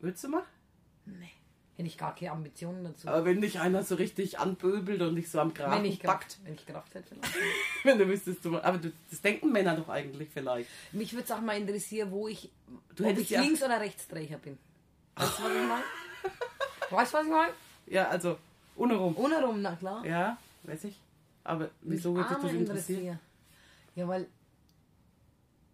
[0.00, 0.44] Würdest du mal?
[1.04, 1.30] nee.
[1.82, 3.08] Hätte ich gar keine Ambitionen dazu.
[3.08, 6.20] Aber wenn dich einer so richtig anböbelt und dich so am wenn Kragen ich packt,
[6.28, 7.34] Kraft, wenn ich Kraft hätte vielleicht.
[7.82, 10.70] wenn du wüsstest, du, aber du, das denken Männer doch eigentlich vielleicht.
[10.92, 12.50] Mich würde es auch mal interessieren, wo ich,
[12.94, 14.58] Du ob hättest ich ja- Links- oder Rechtsträger bin.
[15.16, 15.82] Weißt du, was ich meine?
[16.90, 17.52] Weißt du, was ich meine?
[17.86, 18.38] Ja, also,
[18.76, 19.16] ohne rum.
[19.16, 20.06] Ohne rum, na klar.
[20.06, 21.00] Ja, weiß ich.
[21.42, 23.18] Aber wieso würde dich das interessieren.
[23.96, 24.28] Ja, weil,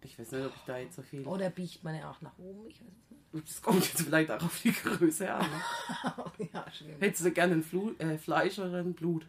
[0.01, 1.25] Ich weiß nicht, ob ich da jetzt so viel.
[1.25, 2.87] oder biegt man ja auch nach oben, ich weiß
[3.33, 5.41] es Das kommt jetzt vielleicht auch auf die Größe an.
[5.41, 6.23] Ne?
[6.37, 6.53] nicht.
[6.53, 6.99] ja, schlimm.
[6.99, 9.25] Hättest du gerne ein Flu äh, Fleisch oder ein Blut?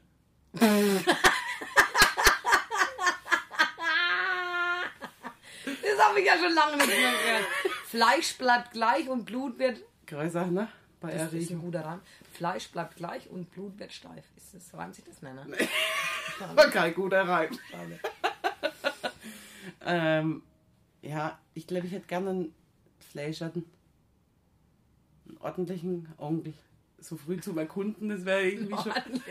[5.64, 7.44] Das habe ich ja schon lange nicht mehr gehört.
[7.86, 9.82] Fleisch bleibt gleich und Blut wird.
[10.06, 10.68] Größer, ne?
[11.00, 11.60] Bei Das ist ein Erregung.
[11.62, 12.00] guter Reim.
[12.32, 14.24] Fleisch bleibt gleich und Blut wird steif.
[14.36, 15.46] Ist das, reimt sich das Nenner?
[16.54, 17.58] War kein guter Reim.
[19.82, 20.42] Ähm,
[21.02, 22.54] ja, ich glaube, ich hätte gerne einen
[23.10, 23.64] Fleischerten.
[25.28, 26.54] Einen ordentlichen Onkel.
[26.98, 28.92] So früh zum Erkunden, das wäre irgendwie schon.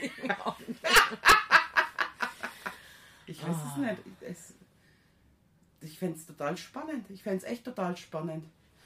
[3.25, 3.97] Ich weiß es nicht.
[4.21, 4.53] Es,
[5.81, 7.07] ich fände es total spannend.
[7.11, 8.43] Ich fände es echt total spannend.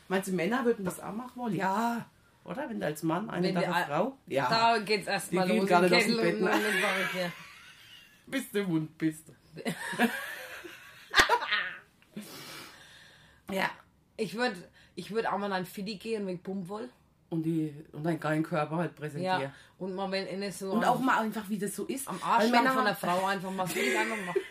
[0.09, 1.55] Meinst du, Männer würden das auch machen wollen?
[1.55, 2.05] Ja.
[2.43, 2.69] Oder?
[2.69, 4.17] Wenn du als Mann eine Wenn wir- Frau?
[4.27, 4.49] Ja.
[4.49, 5.61] Da geht's erstmal los.
[5.63, 6.51] nicht aus dem Bett, ne?
[8.27, 9.61] Bist du Hund, bist du.
[13.51, 13.69] Ja.
[14.17, 14.55] Ich würde
[14.95, 16.89] ich würd auch mal an Fiddy gehen wegen Pumpwoll.
[17.29, 19.41] Und, die, und deinen geilen Körper halt präsentieren.
[19.41, 19.53] Ja.
[19.79, 22.07] Und mal wenn inne so Und auch mal einfach, wie das so ist.
[22.07, 24.35] am Arsch Männer von der haben- Frau einfach mal so einfach.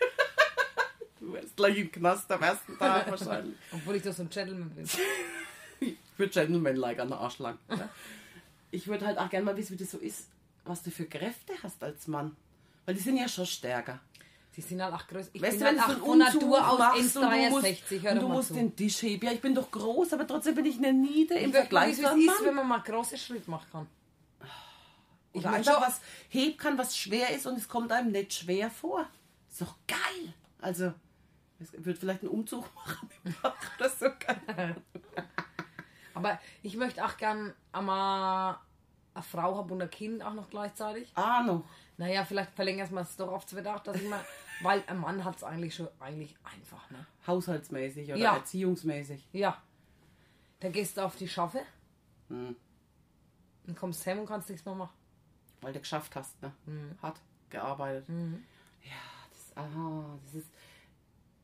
[1.19, 3.55] Du wärst gleich im Knast am ersten Tag wahrscheinlich.
[3.71, 4.83] Obwohl ich doch so ein Gentleman bin.
[5.79, 7.57] Ich würde Gentleman-like an den Arsch lang.
[7.69, 7.87] ne?
[8.71, 10.27] Ich würde halt auch gerne mal wissen, wie das so ist,
[10.65, 12.35] was du für Kräfte hast als Mann.
[12.85, 13.99] Weil die sind ja schon stärker.
[14.53, 15.31] Sie sind halt auch größer.
[15.33, 17.49] Ich Weißt bin du, wenn halt du auch so einen Natur aus machst und du
[17.49, 18.19] musst, 1,63.
[18.19, 19.25] Du musst den Tisch heben.
[19.25, 22.07] Ja, ich bin doch groß, aber trotzdem bin ich eine Niede im Ich Vergleich zu
[22.07, 22.67] einem es ist, wenn Mann.
[22.67, 23.87] man mal große Schritt machen kann.
[25.31, 28.31] Ich Oder möchte einfach was heben kann, was schwer ist und es kommt einem nicht
[28.31, 29.07] schwer vor.
[29.49, 30.33] Ist doch geil.
[30.61, 30.93] Also,
[31.59, 33.09] es wird vielleicht einen Umzug machen.
[33.79, 34.75] Das ist so geil.
[36.13, 38.57] Aber ich möchte auch gern einmal
[39.15, 41.11] eine Frau haben und ein Kind auch noch gleichzeitig.
[41.17, 41.63] Ahnung.
[41.97, 44.23] Naja, vielleicht verlängert man es doch auf zwei Tage, dass ich mal.
[44.61, 47.05] Weil ein Mann hat es eigentlich schon eigentlich einfach, ne?
[47.27, 48.35] Haushaltsmäßig oder Ja.
[48.37, 49.27] erziehungsmäßig.
[49.33, 49.61] Ja.
[50.59, 51.61] Da gehst du auf die Schaffe
[52.29, 52.55] Hm.
[53.67, 54.93] und kommst heim und kannst nichts mehr machen.
[55.61, 56.51] Weil du geschafft hast, ne?
[56.65, 56.97] Mhm.
[57.01, 58.05] Hart gearbeitet.
[58.09, 58.91] Ja,
[59.31, 60.47] das, aha, das ist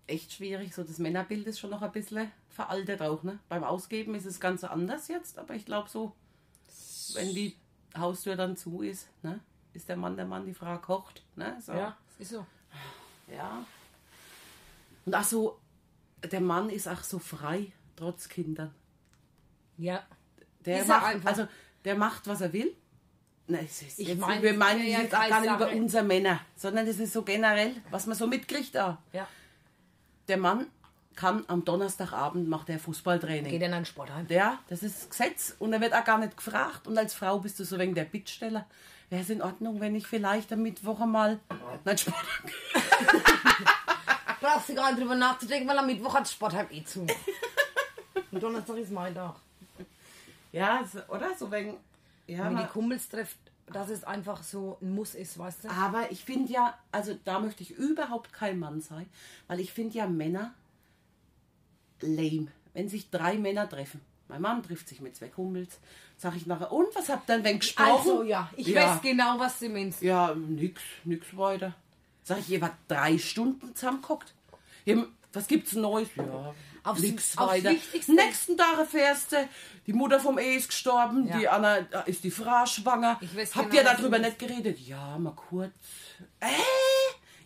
[0.08, 0.74] echt schwierig.
[0.74, 3.40] So das Männerbild ist schon noch ein bisschen veraltet auch, ne?
[3.50, 6.14] Beim Ausgeben ist es ganz anders jetzt, aber ich glaube so,
[7.14, 7.56] wenn die
[7.98, 9.40] Haustür dann zu ist, ne?
[9.80, 11.56] Ist der Mann der Mann, die Frau kocht, ne?
[11.62, 11.72] So.
[11.72, 12.46] Ja, ist so.
[13.34, 13.66] Ja.
[15.06, 15.58] Und ach so,
[16.22, 18.76] der Mann ist auch so frei, trotz Kindern.
[19.78, 20.04] Ja.
[20.66, 21.30] Der Ist er macht, einfach.
[21.30, 21.48] also
[21.86, 22.76] der macht, was er will.
[23.48, 26.42] Nein, es ist Ich meine, wir meinen ja jetzt auch gar nicht über unsere Männer,
[26.58, 29.02] sondern das ist so generell, was man so mitkriegt da.
[29.14, 29.30] Ja.
[30.28, 30.68] Der Mann
[31.16, 33.50] kann am Donnerstagabend macht er Fußballtraining.
[33.50, 34.26] Geht in ein Sportheim.
[34.28, 36.86] Ja, das ist Gesetz und er wird auch gar nicht gefragt.
[36.86, 38.68] Und als Frau bist du so wegen der Bittsteller.
[39.10, 41.40] Wäre es in Ordnung, wenn ich vielleicht am Mittwoch mal.
[41.84, 42.16] Nein, Sport.
[44.42, 47.06] Brauchst du gar nicht drüber nachzudenken, weil am Mittwoch hat das Sportheim eh zu.
[48.32, 49.36] Und Donnerstag ist mein Tag.
[50.52, 51.36] Ja, so- oder?
[51.38, 51.78] So wegen.
[52.28, 55.70] Ja, Wenn die aber, Kumpels trifft, dass es einfach so ein Muss ist, weißt du?
[55.70, 59.08] aber ich finde ja, also da möchte ich überhaupt kein Mann sein,
[59.48, 60.54] weil ich finde ja Männer
[62.02, 62.48] lame.
[62.74, 64.00] Wenn sich drei Männer treffen.
[64.30, 65.80] Mein Mann trifft sich mit zwei Kumpels.
[66.18, 67.90] Sag ich nachher, und was habt ihr denn wenn gesprochen?
[68.12, 68.94] Also ja, ich Ja.
[68.96, 70.02] weiß genau, was du meinst.
[70.02, 71.74] Ja, nix, nix weiter.
[72.24, 74.34] Sag ich, ihr wart drei Stunden zusammengeguckt.
[75.34, 76.10] Was gibt's Neues?
[76.16, 77.72] Ja, Aufs- nix aufs weiter.
[77.72, 78.14] Wichtigste.
[78.14, 79.50] Nächsten Tag erfährst du,
[79.86, 81.38] die Mutter vom E ist gestorben, Ja.
[81.38, 83.18] die Anna da ist die Frau schwanger.
[83.22, 84.80] Ich weiß Habt genau, ihr darüber nicht geredet?
[84.80, 85.74] Ja, mal kurz.
[86.40, 86.48] Äh?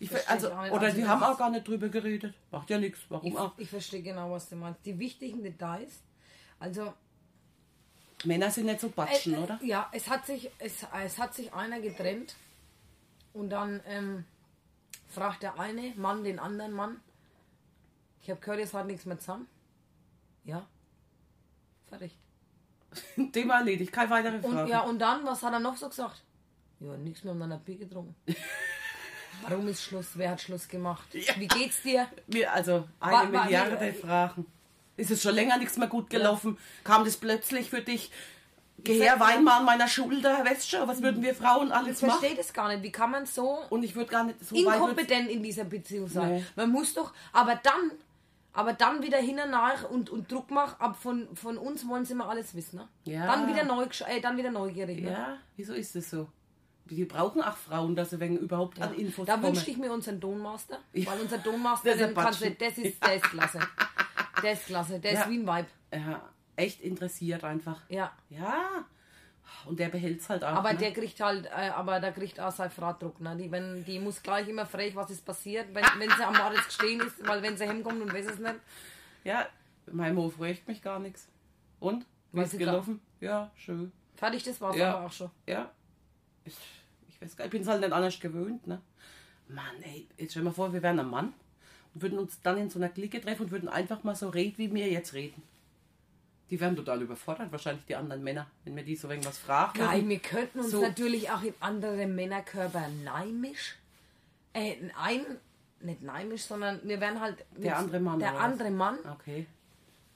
[0.00, 0.72] Ich, also, ich nicht.
[0.72, 2.34] oder Also die haben auch gar nicht drüber geredet.
[2.50, 3.00] Macht ja nichts.
[3.08, 3.52] Warum Ich, auch?
[3.58, 4.80] ich verstehe genau, was du meinst.
[4.84, 5.92] Die wichtigen Details.
[6.58, 6.92] Also,
[8.24, 9.58] Männer sind nicht so batschen, äh, oder?
[9.62, 12.36] Ja, es hat sich, es, es hat sich einer getrennt
[13.34, 14.24] und dann ähm,
[15.08, 17.00] fragt der eine Mann den anderen Mann,
[18.22, 19.46] ich habe gehört, jetzt hat nichts mehr zusammen.
[20.44, 20.66] Ja.
[21.88, 22.16] Fertig.
[23.32, 24.70] Thema erledigt, keine weitere Und Frage.
[24.70, 26.22] ja, und dann, was hat er noch so gesagt?
[26.80, 28.14] Ja, nichts mehr um deiner Bier getrunken.
[29.48, 30.12] Warum ist Schluss?
[30.14, 31.12] Wer hat Schluss gemacht?
[31.12, 31.34] Ja.
[31.36, 32.08] Wie geht's dir?
[32.26, 34.46] Wir, also eine Wa- wa- Milliarde nee, äh, Fragen.
[34.96, 36.56] Ist es schon länger nichts mehr gut gelaufen?
[36.84, 38.10] Kam das plötzlich für dich?
[38.78, 42.06] Geh her, wein mal an meiner Schulter, weißt schon, was würden wir Frauen alles Ich
[42.06, 42.18] machen?
[42.18, 42.82] verstehe das gar nicht.
[42.82, 46.34] Wie kann man so Und ich würde gar nicht so inkompetent in dieser Beziehung sein?
[46.36, 46.44] Nee.
[46.56, 47.92] Man muss doch, aber dann,
[48.52, 52.04] aber dann wieder hin und nach und, und Druck machen, ab von, von uns wollen
[52.04, 52.76] sie immer alles wissen.
[52.80, 52.88] Ne?
[53.04, 53.26] Ja.
[53.26, 55.02] Dann, wieder neu, äh, dann wieder neugierig.
[55.02, 55.10] Ne?
[55.12, 56.28] Ja, wieso ist das so?
[56.86, 59.46] Die brauchen auch Frauen, dass sie wegen überhaupt an Infos Da kommen.
[59.46, 61.12] wünschte ich mir unseren Tonmaster, Ja.
[61.12, 63.60] weil unser Tonmaster, Der ist kannst du, das ist, der ist klasse.
[64.42, 65.20] Der ist klasse, der Ja.
[65.22, 65.66] ist wie ein Vibe.
[65.92, 66.22] ja,
[66.56, 67.80] echt interessiert einfach.
[67.88, 68.12] Ja.
[68.30, 68.84] Ja.
[69.66, 70.48] Und der behält's halt auch.
[70.56, 70.78] Aber ne?
[70.78, 73.20] der kriegt halt, äh, aber der kriegt auch seine Frau Druck.
[73.20, 73.36] Ne?
[73.36, 76.66] Die, wenn, die muss gleich immer frech, was ist passiert, wenn, wenn sie am Moritz
[76.66, 78.54] gestehen ist, weil wenn sie heimkommt und weiß es nicht.
[79.22, 79.46] Ja,
[79.92, 81.28] mein Mo fragt mich gar nichts.
[81.80, 82.06] Und?
[82.32, 83.00] Wie ist gelaufen?
[83.20, 83.92] Ja, schön.
[84.16, 84.94] Fertig, das war's Ja.
[84.96, 85.30] aber auch schon.
[85.46, 85.70] Ja.
[86.44, 86.56] Ich,
[87.08, 88.80] ich weiß gar nicht, ich bin es halt nicht anders gewöhnt, ne?
[89.48, 91.32] Mann, ey, jetzt stell dir mal vor, wir wären ein Mann
[91.94, 94.72] würden uns dann in so einer Clique treffen und würden einfach mal so reden, wie
[94.74, 95.42] wir jetzt reden.
[96.50, 99.78] Die wären total überfordert, wahrscheinlich die anderen Männer, wenn wir die so irgendwas fragen.
[99.78, 100.82] Geil, wir könnten uns So.
[100.82, 103.76] natürlich auch in andere Männerkörper neimisch.
[104.52, 105.24] Äh, ein,
[105.80, 108.40] nicht neimisch, sondern wir wären halt Der andere Mann, Der was?
[108.40, 109.46] andere Mann Okay.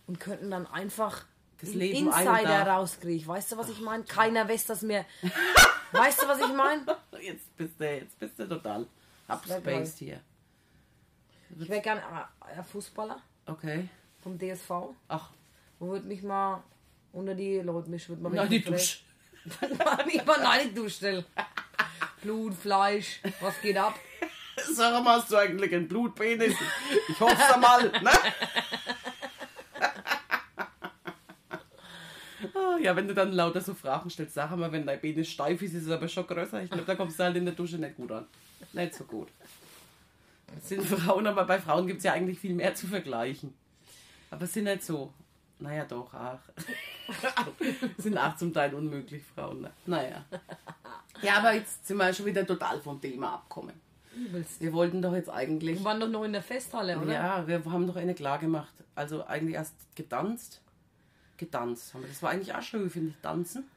[0.06, 1.24] und könnten dann einfach
[1.60, 3.26] Das Leben Insider rauskriegen.
[3.26, 4.04] Weißt du, was ich meine?
[4.04, 5.04] Keiner weiß, dass mir.
[5.92, 6.82] weißt du, was ich meine?
[7.20, 8.86] Jetzt bist du, jetzt bist du total
[9.26, 10.20] abspaced hier.
[11.60, 11.98] Ich wäre gern
[12.40, 13.88] ein Fußballer Okay.
[14.22, 14.70] vom DSV.
[15.08, 15.30] Ach,
[15.78, 16.62] Wo würde mich mal
[17.12, 18.98] unter die Leute mischen, würde man na, die Dusche.
[20.06, 21.24] nicht mal nein, die Dusche.
[22.22, 23.94] Blut, Fleisch, was geht ab?
[24.74, 26.54] Sag mal, hast du eigentlich einen Blutpenis?
[27.08, 28.10] Ich hoffe mal, ne?
[32.54, 35.60] Ah, Ja, wenn du dann lauter so Fragen stellst, sag mal, wenn dein Penis steif
[35.62, 36.62] ist, ist es aber schon größer.
[36.62, 38.26] Ich glaube, da kommst du halt in der Dusche nicht gut an.
[38.72, 39.28] Nicht so gut.
[40.62, 43.54] Sind Frauen, aber bei Frauen gibt es ja eigentlich viel mehr zu vergleichen.
[44.30, 45.12] Aber es sind nicht so.
[45.60, 46.38] Naja, doch, ach.
[47.98, 49.62] sind auch zum Teil unmöglich, Frauen.
[49.62, 49.70] Ne?
[49.86, 50.24] Naja.
[51.22, 53.74] Ja, aber jetzt sind wir schon wieder total vom Thema abgekommen.
[54.60, 55.78] Wir wollten doch jetzt eigentlich.
[55.78, 57.12] Wir waren doch noch in der Festhalle, oder?
[57.12, 58.72] Ja, wir haben doch eine klar gemacht.
[58.94, 60.60] Also eigentlich erst getanzt.
[61.36, 62.08] Getanzt haben wir.
[62.08, 63.68] Das war eigentlich auch schön, finde ich, tanzen.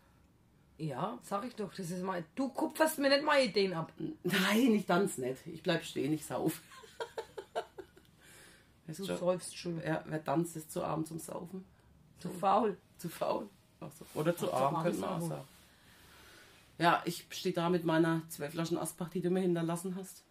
[0.82, 1.72] Ja, sag ich doch.
[1.76, 2.24] Das ist mal.
[2.34, 3.94] Du kupferst mir nicht meine Ideen ab.
[4.24, 5.46] Nein, ich tanze nicht.
[5.46, 6.60] Ich bleib stehen, ich sauf.
[8.88, 9.82] Du schon, säufst schon.
[9.86, 11.64] ja, wer tanzt, ist zu arm zum Saufen.
[12.20, 12.76] Zu faul.
[12.98, 13.48] Zu faul.
[13.80, 14.20] So.
[14.20, 15.48] Oder zu Ach, arm, könnte man auch sagen.
[16.78, 20.24] Ja, ich stehe da mit meiner zwölf Flaschen Asbach, die du mir hinterlassen hast.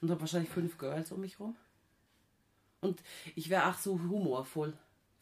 [0.00, 1.56] Und habe wahrscheinlich fünf Girls um mich rum.
[2.80, 3.02] Und
[3.34, 4.72] ich wäre auch so humorvoll.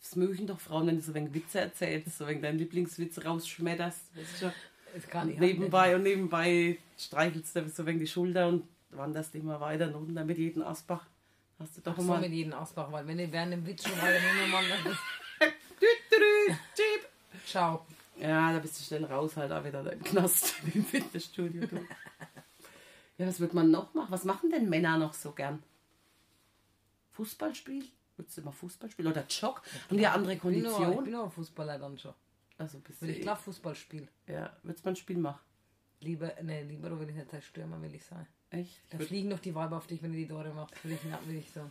[0.01, 4.14] Das mögen doch Frauen, wenn du so wegen Witze erzählst, so wegen deinen Lieblingswitz rausschmetterst.
[4.14, 4.53] Weißt du?
[4.94, 9.61] Das kann ich nebenbei und nebenbei streichelst du so wegen die Schulter und wanderst immer
[9.61, 11.04] weiter und runter mit jedem Asbach.
[11.59, 12.20] Hast du doch So immer.
[12.20, 15.00] mit jedem Ausbach, weil wenn ich während dem Witz schon weiter nehmen, Mann, dann ist.
[15.80, 17.09] Dü, dü, dü, Jeep.
[17.46, 17.85] Ciao.
[18.20, 21.66] Ja, da bist du schnell raus, halt auch wieder im Knast im Fitnessstudio.
[21.66, 21.76] Du.
[23.18, 24.11] Ja, was wird man noch machen?
[24.11, 25.62] Was machen denn Männer noch so gern?
[27.12, 27.85] Fußballspiel?
[28.16, 29.09] Würdest du immer Fußball spielen?
[29.09, 29.62] Oder Jog?
[29.88, 32.14] Haben die andere nur, ich bin ein Fußballer dann schon.
[32.58, 34.08] Also bist du Will ich klar Fußball spielen.
[34.26, 35.40] Ja, würdest du mal ein Spiel machen?
[36.00, 38.26] Lieber, ne, lieber will ich nicht sein Stürmer, will ich sein.
[38.50, 38.80] Echt?
[38.90, 40.74] Da fliegen doch die Weiber auf dich, wenn du die Tore machst.
[40.84, 41.68] Will ich, na, will ich so.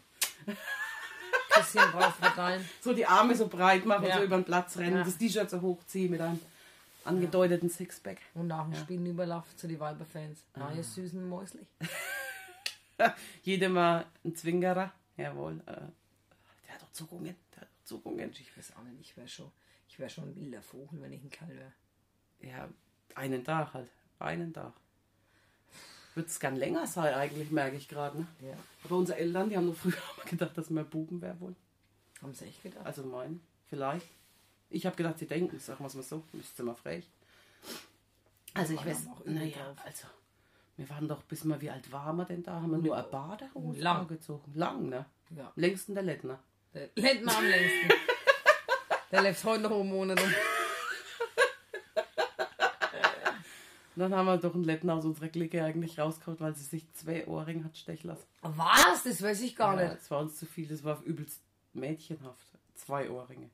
[1.52, 2.68] Küsschen drauf verteilen.
[2.82, 4.18] So die Arme so breit machen, Ja.
[4.18, 5.04] so über den Platz rennen, Ja.
[5.04, 6.40] das T-Shirt so hochziehen mit einem
[7.06, 8.18] angedeuteten Sixpack.
[8.34, 10.40] Und nach dem Spiel Überlauf zu den Weiberfans.
[10.56, 11.68] Na, ihr süßen Mäuslich.
[13.44, 14.92] Jedem mal ein Zwingerer.
[15.18, 15.62] Jawohl.
[15.66, 15.74] Äh,
[16.66, 17.36] der hat doch Zuckungen.
[17.54, 18.32] Der hat doch Zuckungen.
[18.32, 19.52] Ich weiß auch nicht, ich wäre schon,
[19.94, 21.72] ich wär schon ein wilder Vogel, wenn ich ein Kerl wäre.
[22.42, 22.68] Ja,
[23.14, 23.90] einen Tag halt.
[24.18, 24.74] Einen Tag.
[26.16, 28.18] Wird es gern länger sein, eigentlich, merke ich gerade.
[28.18, 28.28] Ne?
[28.42, 28.58] Ja.
[28.84, 29.94] Aber unsere Eltern, die haben doch früher
[30.26, 31.56] gedacht, dass wir Buben wäre wohl.
[32.24, 32.84] Haben sie echt gedacht?
[32.84, 34.08] Also mein, vielleicht.
[34.72, 37.08] Ich habe gedacht, sie denken, sagen wir es mal so, ist immer frech.
[38.56, 40.08] Also ich weiß, naja, also
[40.78, 42.54] wir waren doch, bis mal, wie alt waren wir denn da?
[42.54, 43.98] Haben wir nur eine Badehose Lang.
[43.98, 44.52] angezogen?
[44.56, 45.06] Lang, ne?
[45.30, 45.52] Ja.
[45.56, 46.40] Längsten der Lettner.
[46.74, 47.94] Der Lentner am längsten.
[49.14, 50.28] Der lebt heute noch um Monat um.
[53.96, 56.92] Und dann haben wir doch einen Lettner aus unserer Clique eigentlich rausgehauen, weil sie sich
[56.94, 58.26] zwei Ohrringe hat stechen lassen.
[58.42, 59.04] Was?
[59.04, 60.02] Das weiß ich gar Ja, nicht.
[60.02, 62.48] das war uns zu viel, das war übelst mädchenhaft.
[62.74, 63.52] Zwei Ohrringe.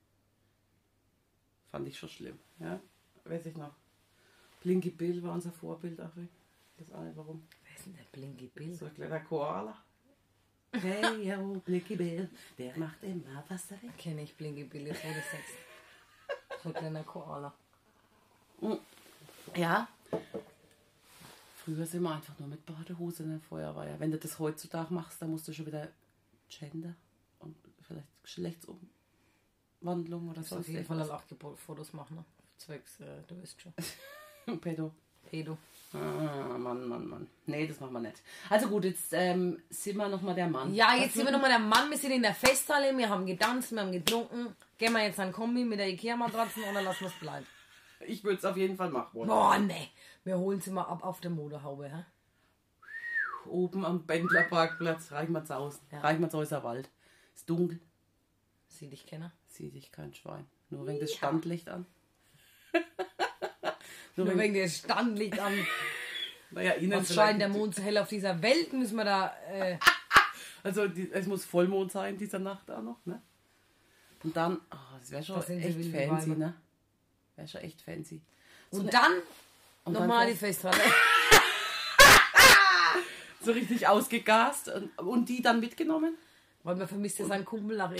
[1.71, 2.79] Fand ich schon schlimm, ja.
[3.25, 3.73] Weiß ich noch.
[4.63, 6.09] Blinky Bill war unser Vorbild, auch.
[6.77, 7.45] Ich weiß auch nicht warum.
[7.65, 8.73] Wer ist denn der Blinky Bill?
[8.73, 9.77] So ein kleiner Koala.
[10.71, 13.89] Hey, yo, Blinky Bill, der macht immer was will.
[13.97, 15.43] Kenne ich Blinky Bill, jetzt wurde Sex.
[16.61, 17.53] So ein kleiner Koala.
[19.55, 19.87] Ja.
[21.55, 23.99] Früher sind wir einfach nur mit Badehose in der Feuerwehr.
[23.99, 25.89] Wenn du das heutzutage machst, dann musst du schon wieder
[26.49, 26.93] Gender
[27.39, 31.23] und vielleicht Geschlechtsumwandlung oder Auf sonst jeden Fall auch
[31.57, 32.17] Fotos machen.
[32.17, 32.25] Ne?
[32.57, 33.73] Zwecks, äh, du weißt schon.
[34.61, 34.93] Pedo.
[35.29, 35.57] Pedo.
[35.91, 37.27] Ah, Mann, Mann, Mann.
[37.47, 38.21] Nee, das machen wir nicht.
[38.49, 40.73] Also gut, jetzt ähm, sind wir nochmal der Mann.
[40.73, 43.25] Ja, Was jetzt sind wir nochmal der Mann, wir sind in der Festhalle, wir haben
[43.25, 44.55] getanzt, wir haben getrunken.
[44.77, 47.45] Gehen wir jetzt an Kombi mit der Ikea-Matratzen oder lassen wir es bleiben?
[48.05, 49.27] Ich würde es auf jeden Fall machen wollen.
[49.29, 49.87] Boah, ne.
[50.23, 52.05] Wir holen sie mal ab auf der Motorhaube, hä?
[53.47, 55.81] Oben am Bändlerparkplatz, Reichmannshausen.
[55.91, 56.01] Ja.
[56.01, 56.89] Reichmannshäuser Wald.
[57.33, 57.79] Ist dunkel,
[58.67, 59.31] Sie dich kennen.
[59.47, 60.45] sieht dich kein Schwein.
[60.69, 61.87] Nur wegen des Standlicht an.
[64.25, 65.53] Nur wegen, wegen der Standlicht an.
[66.51, 69.35] naja, innen Was scheint der Mond so hell auf dieser Welt, müssen wir da.
[69.51, 69.77] Äh,
[70.61, 73.21] Also die, es muss Vollmond sein, dieser Nacht auch noch, ne?
[74.23, 76.53] Und dann, ah, das wäre schon Das echt fancy, ne?
[77.37, 78.21] Wäre schon echt fancy.
[78.69, 79.13] So, und dann
[79.85, 80.77] und nochmal die Festhalle.
[83.41, 86.17] so richtig ausgegast und, und die dann mitgenommen.
[86.63, 87.91] Weil man vermisst ja seinen Kumpel nach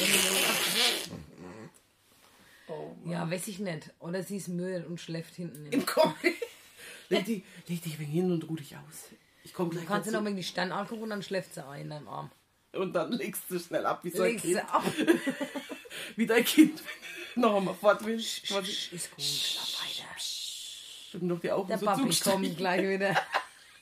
[2.70, 3.12] irgendwie.
[3.12, 3.92] Ja, weiß ich nicht.
[4.00, 5.66] Oder sie ist müde und schläft hinten.
[5.72, 6.36] Im Kombi.
[7.10, 9.10] leg, die, leg dich wegen hin und ruh dich aus.
[9.44, 11.66] Ich komme gleich Du kannst sie noch wegen die Sterne angucken und dann schläft sie
[11.66, 12.32] ein in deinem Arm.
[12.74, 14.56] Und dann legst du schnell ab, wie so ein Legst Kind.
[14.56, 14.84] sie ab.
[16.16, 16.84] Wie dein Kind.
[17.36, 18.16] noch einmal fort will.
[18.16, 18.66] Ist gut.
[18.68, 21.20] Schlaf weiter.
[21.20, 23.16] Und noch die Augen Der so Papi kommt gleich wieder.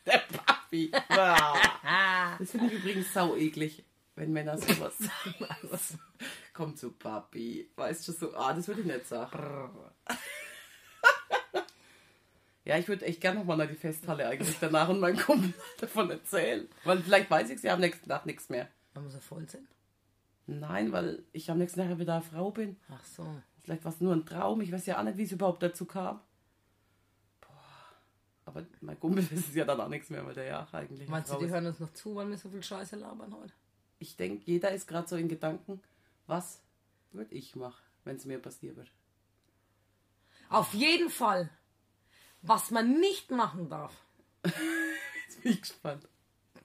[0.05, 0.91] Der Papi.
[1.09, 2.37] Ah.
[2.39, 3.83] Das finde ich übrigens sau eklig,
[4.15, 5.49] wenn Männer sowas sagen.
[6.57, 7.69] Komm zu Papi.
[7.75, 9.69] Weißt du so, ah, das würde ich nicht sagen.
[12.65, 16.09] Ja, ich würde echt gerne nochmal nach die Festhalle eigentlich danach und meinen Kumpel davon
[16.09, 16.67] erzählen.
[16.83, 18.67] Weil vielleicht weiß ich es ja am nächsten Tag nichts mehr.
[18.95, 19.67] Da muss er voll sein.
[20.47, 22.75] Nein, weil ich am nächsten Tag wieder eine Frau bin.
[22.89, 23.25] Ach so.
[23.61, 24.59] Vielleicht war es nur ein Traum.
[24.61, 26.19] Ich weiß ja auch nicht, wie es überhaupt dazu kam.
[27.39, 27.53] Boah.
[28.45, 31.07] Aber mein Kumpel ist ja dann auch nichts mehr, weil der ja eigentlich.
[31.07, 31.51] Meinst du, die ist.
[31.51, 33.53] hören uns noch zu, weil wir so viel Scheiße labern heute?
[33.99, 35.81] Ich denke, jeder ist gerade so in Gedanken,
[36.27, 36.61] was
[37.11, 38.91] würde ich machen, wenn es mir passieren wird.
[40.49, 41.49] Auf jeden Fall.
[42.41, 43.93] Was man nicht machen darf.
[44.43, 46.07] Jetzt bin ich gespannt.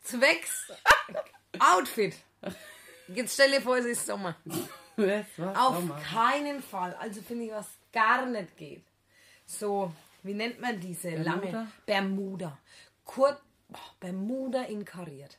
[0.03, 0.71] Zwecks
[1.59, 2.15] Outfit.
[3.09, 4.37] Jetzt stell dir vor, es ist Sommer.
[5.55, 6.01] Auf Sommer?
[6.01, 6.95] keinen Fall.
[6.95, 8.85] Also finde ich, was gar nicht geht.
[9.47, 11.31] So, wie nennt man diese Bermuda?
[11.51, 12.59] lange Bermuda?
[13.05, 13.41] Kurz
[13.75, 15.39] oh, Bermuda inkariert.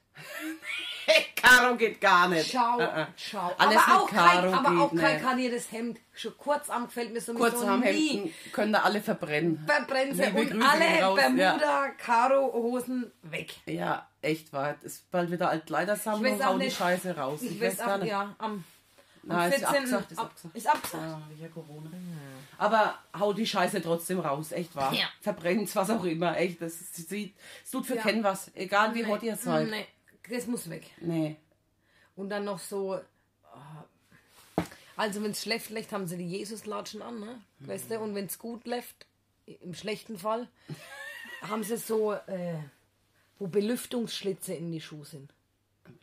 [1.06, 2.52] Hey, Karo geht gar nicht.
[2.52, 3.06] Schau, äh.
[3.18, 3.52] schau.
[3.58, 5.26] Alles aber auch kein, Karo aber auch kein nicht.
[5.26, 6.00] kariertes Hemd.
[6.14, 8.10] Schon kurz am gefällt mir so Kurz so am nie.
[8.18, 9.64] Hemden können da alle verbrennen.
[9.66, 13.56] Verbrennen sie und alle raus, Bermuda Karo Hosen weg.
[13.66, 14.76] Ja, echt wahr.
[14.84, 16.78] Es ist bald wieder Altkleidersammlung, Ich weiß auch hau die nicht.
[16.78, 17.42] Scheiße raus.
[17.42, 18.10] Ich, Ich, weiß gar auch, nicht.
[18.10, 18.64] ja, am, am
[19.24, 19.76] Na, ist 14.
[19.76, 20.56] abgesagt, ist ab- abgesagt.
[20.58, 21.04] Ist abgesagt.
[21.04, 21.90] Ah, ja, Corona.
[22.58, 24.94] Aber hau die Scheiße trotzdem raus, echt wahr.
[24.94, 25.08] Ja.
[25.22, 26.62] Verbrennt's, was auch immer, echt.
[26.62, 28.02] Das, sieht, es tut für Ja.
[28.02, 28.52] kennen was.
[28.56, 29.70] Egal wie hot ihr seid.
[29.70, 29.86] Nee,
[30.30, 30.84] das muss weg.
[31.02, 31.36] Nee.
[32.16, 32.96] Und dann noch so.
[32.96, 33.02] äh,
[34.96, 37.42] Also, wenn es schlecht läuft, haben sie die Jesuslatschen an, ne?
[37.60, 38.00] Weißt du?
[38.00, 39.08] Und wenn es gut läuft,
[39.46, 40.48] im schlechten Fall,
[41.42, 42.56] haben sie so, äh,
[43.40, 45.34] wo Belüftungsschlitze in die Schuhe sind.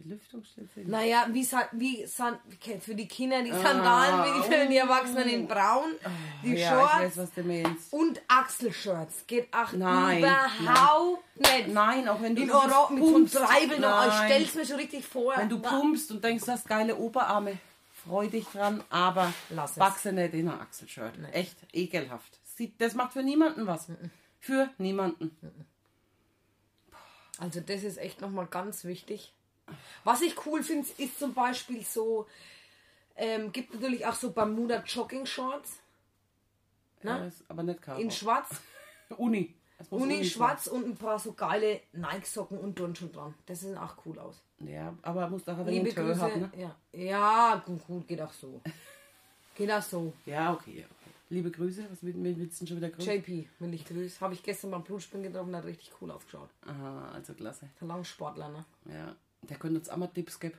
[0.03, 0.81] Belüftungsschlitze.
[0.87, 2.39] Naja, wie, Sa- wie San
[2.81, 5.93] für die Kinder die Sandalen, wie die für die Erwachsenen in braun,
[6.43, 7.93] die Ah, ja, ich Shorts weiß, was du meinst.
[7.93, 9.27] und Achselshirts.
[9.27, 11.69] Geht ach Nein, überhaupt nicht.
[11.69, 13.35] Nein, auch wenn du In Orange mit so pumpst.
[13.37, 14.03] Treibel noch.
[14.07, 14.27] Ich Nein.
[14.31, 15.35] stell's mir schon richtig vor.
[15.37, 17.59] Wenn du pumpst und denkst, du hast geile Oberarme,
[18.07, 19.79] freu dich dran, aber Lass es.
[19.79, 21.13] wachse nicht in ein Achselshirt.
[21.33, 22.39] Echt ekelhaft.
[22.79, 23.89] Das macht für niemanden was.
[24.39, 25.37] Für niemanden.
[27.39, 29.33] Also das ist echt nochmal ganz wichtig.
[30.05, 32.27] Was ich cool finde, ist zum Beispiel so,
[33.17, 35.79] ähm, gibt natürlich auch so Bermuda Jogging Shorts
[37.03, 38.01] Ja, ist aber nicht Karo.
[38.01, 38.49] in schwarz,
[39.17, 39.55] Uni.
[39.91, 40.25] Uni sein.
[40.25, 43.35] schwarz und ein paar so geile Nike-Socken und Turnschuhe dran.
[43.47, 44.43] Das sieht auch cool aus.
[44.59, 46.21] Ja, aber muss doch aber Liebe Grüße.
[46.21, 46.51] haben, ne?
[46.57, 46.77] ja.
[46.93, 48.61] ja, gut, gut, geht auch so.
[49.57, 50.13] Geht auch so.
[50.27, 50.87] Ja, okay.
[50.89, 51.11] okay.
[51.29, 51.85] Liebe Grüße.
[51.91, 53.13] Was mit mir willst du denn schon wieder grüßen?
[53.13, 54.21] JP, will ich grüßen.
[54.21, 56.49] Habe ich gestern beim Blutspringen getroffen, hat richtig cool ausgeschaut.
[56.67, 57.69] Aha, also klasse.
[57.81, 58.65] Der Langsportler, ne?
[58.87, 59.15] Ja.
[59.51, 60.57] Der könnte uns auch mal Tipps geben.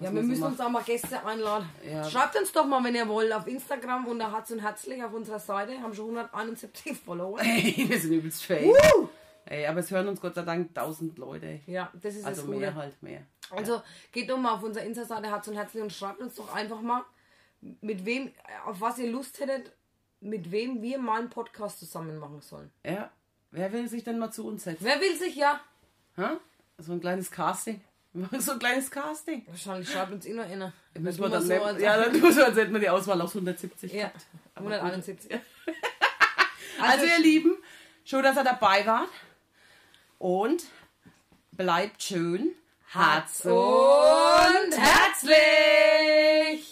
[0.00, 0.52] Ja, wir so müssen macht.
[0.52, 1.68] uns auch mal Gäste einladen.
[1.86, 2.08] Ja.
[2.08, 5.38] Schreibt uns doch mal, wenn ihr wollt, auf Instagram unter Herz und Herzlich auf unserer
[5.38, 5.78] Seite.
[5.80, 7.38] Haben schon 171 Follower.
[7.42, 8.74] Hey, wir sind übelst fake.
[9.46, 11.60] Ey, aber es hören uns Gott sei Dank 1000 Leute.
[11.66, 12.74] Ja, das ist Also das mehr Gute.
[12.80, 13.22] halt, mehr.
[13.50, 16.80] Also geht doch mal auf unsere Insta-Seite Herz und Herzlich und schreibt uns doch einfach
[16.80, 17.02] mal,
[17.60, 18.30] mit wem,
[18.64, 19.72] auf was ihr Lust hättet,
[20.20, 22.70] mit wem wir mal einen Podcast zusammen machen sollen.
[22.86, 23.10] Ja.
[23.50, 24.84] Wer will sich denn mal zu uns setzen?
[24.84, 25.60] Wer will sich ja?
[26.16, 26.38] Ha?
[26.78, 27.82] So ein kleines Casting.
[28.12, 29.44] Wir machen so ein kleines Casting.
[29.46, 30.72] Wahrscheinlich schreibt uns immer einer.
[30.98, 33.20] Müssen Tun wir dann so, als- ja, dann muss man, als hätten wir die Auswahl
[33.20, 34.26] aus 170 ja, gehabt.
[34.56, 35.38] 171.
[36.82, 37.58] Also, ihr Lieben,
[38.04, 39.10] schön, dass ihr dabei wart.
[40.18, 40.62] Und
[41.52, 42.52] bleibt schön.
[42.86, 46.69] Herz und herzlich!